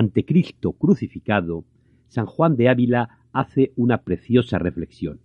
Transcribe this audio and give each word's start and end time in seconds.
Ante 0.00 0.24
Cristo 0.24 0.74
crucificado, 0.74 1.64
San 2.06 2.26
Juan 2.26 2.54
de 2.54 2.68
Ávila 2.68 3.18
hace 3.32 3.72
una 3.74 4.02
preciosa 4.02 4.56
reflexión. 4.56 5.18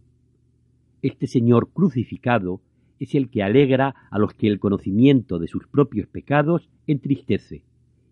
Este 1.03 1.27
Señor 1.27 1.70
crucificado 1.71 2.59
es 2.99 3.13
el 3.13 3.30
que 3.30 3.44
alegra 3.44 3.94
a 4.09 4.17
los 4.17 4.33
que 4.33 4.47
el 4.47 4.59
conocimiento 4.59 5.38
de 5.38 5.47
sus 5.47 5.67
propios 5.67 6.07
pecados 6.07 6.71
entristece, 6.88 7.61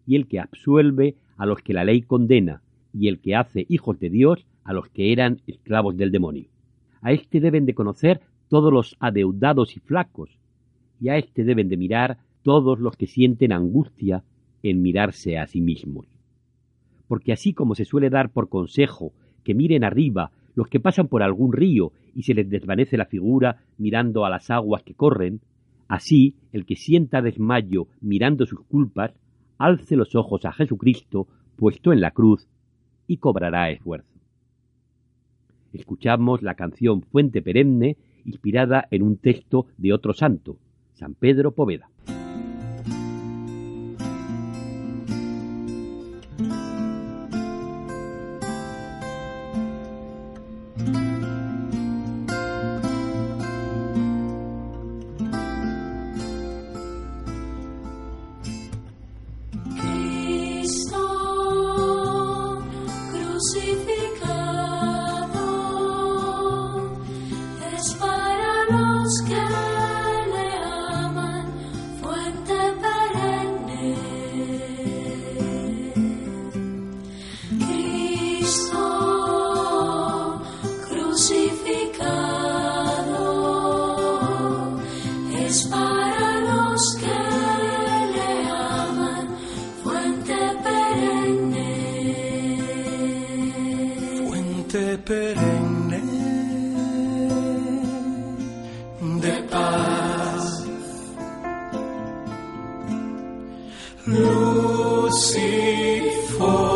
y 0.05 0.15
el 0.15 0.27
que 0.27 0.39
absuelve 0.39 1.15
a 1.35 1.47
los 1.47 1.63
que 1.63 1.73
la 1.73 1.83
ley 1.83 2.03
condena, 2.03 2.61
y 2.93 3.07
el 3.07 3.21
que 3.21 3.35
hace 3.35 3.65
hijos 3.67 3.99
de 3.99 4.11
Dios 4.11 4.45
a 4.63 4.73
los 4.73 4.87
que 4.89 5.11
eran 5.11 5.41
esclavos 5.47 5.97
del 5.97 6.11
demonio. 6.11 6.47
A 7.01 7.11
éste 7.11 7.39
deben 7.39 7.65
de 7.65 7.73
conocer 7.73 8.21
todos 8.49 8.71
los 8.71 8.95
adeudados 8.99 9.75
y 9.75 9.79
flacos, 9.79 10.37
y 10.99 11.09
a 11.09 11.17
éste 11.17 11.43
deben 11.43 11.69
de 11.69 11.77
mirar 11.77 12.19
todos 12.43 12.79
los 12.79 12.95
que 12.97 13.07
sienten 13.07 13.51
angustia 13.51 14.23
en 14.61 14.83
mirarse 14.83 15.39
a 15.39 15.47
sí 15.47 15.59
mismos. 15.59 16.20
Porque 17.11 17.33
así 17.33 17.51
como 17.51 17.75
se 17.75 17.83
suele 17.83 18.09
dar 18.09 18.29
por 18.29 18.47
consejo 18.47 19.11
que 19.43 19.53
miren 19.53 19.83
arriba 19.83 20.31
los 20.55 20.69
que 20.69 20.79
pasan 20.79 21.09
por 21.09 21.23
algún 21.23 21.51
río 21.51 21.91
y 22.15 22.23
se 22.23 22.33
les 22.33 22.49
desvanece 22.49 22.95
la 22.95 23.05
figura 23.05 23.65
mirando 23.77 24.23
a 24.23 24.29
las 24.29 24.49
aguas 24.49 24.81
que 24.83 24.93
corren, 24.93 25.41
así 25.89 26.35
el 26.53 26.65
que 26.65 26.77
sienta 26.77 27.21
desmayo 27.21 27.87
mirando 27.99 28.45
sus 28.45 28.61
culpas, 28.61 29.11
alce 29.57 29.97
los 29.97 30.15
ojos 30.15 30.45
a 30.45 30.53
Jesucristo 30.53 31.27
puesto 31.57 31.91
en 31.91 31.99
la 31.99 32.11
cruz 32.11 32.47
y 33.07 33.17
cobrará 33.17 33.69
esfuerzo. 33.71 34.17
Escuchamos 35.73 36.41
la 36.41 36.55
canción 36.55 37.01
Fuente 37.01 37.41
Perenne 37.41 37.97
inspirada 38.23 38.87
en 38.89 39.03
un 39.03 39.17
texto 39.17 39.65
de 39.77 39.91
otro 39.91 40.13
santo, 40.13 40.59
San 40.93 41.15
Pedro 41.15 41.51
Poveda. 41.51 41.89
perenne 95.11 96.01
de 99.23 99.35
paz. 99.51 100.43
Luz 104.05 105.35
y 105.35 105.49
fortaleza, 106.37 106.69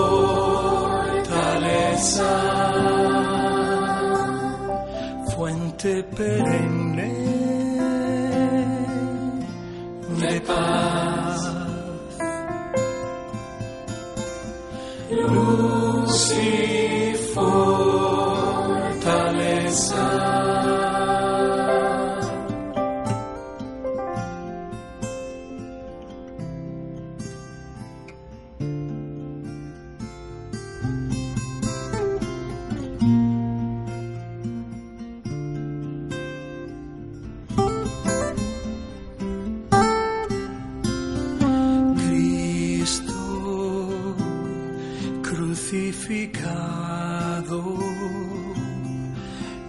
fuente 5.33 5.91
perenne. 6.17 6.74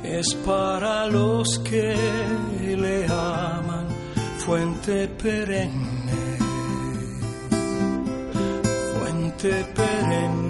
Es 0.03 0.35
para 0.45 1.07
los 1.07 1.59
que 1.61 1.95
le 2.77 3.05
aman, 3.07 3.87
fuente 4.39 5.09
perenne, 5.09 6.39
fuente 8.93 9.65
perenne 9.75 10.46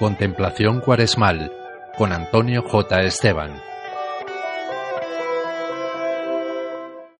Contemplación 0.00 0.80
Cuaresmal 0.80 1.52
con 1.94 2.14
Antonio 2.14 2.62
J. 2.62 3.02
Esteban. 3.02 3.69